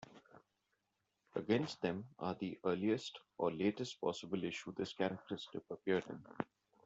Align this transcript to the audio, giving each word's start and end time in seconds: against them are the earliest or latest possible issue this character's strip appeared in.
against 1.35 1.79
them 1.79 2.03
are 2.17 2.33
the 2.39 2.57
earliest 2.65 3.19
or 3.37 3.51
latest 3.51 4.01
possible 4.01 4.43
issue 4.43 4.73
this 4.75 4.93
character's 4.93 5.43
strip 5.43 5.63
appeared 5.69 6.03
in. 6.09 6.19